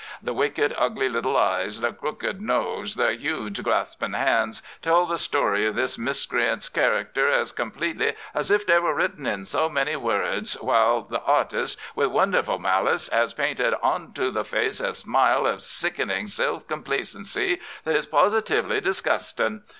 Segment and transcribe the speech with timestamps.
[0.25, 5.67] Th' wicked, ugly little eyes, th' crooked nose, th' huge graspin' hands, tell th' story
[5.67, 10.55] iv this miscreant's character as completely as if they were written in so many wurruds,
[10.63, 16.27] while th' artist, with wonderful malice, has painted onto th' face a smile iv sickenin'
[16.27, 19.61] silf complacency that is positively disgustin'.